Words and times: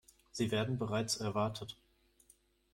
Sie 0.31 0.49
werden 0.49 0.79
bereits 0.79 1.17
erwartet. 1.17 1.77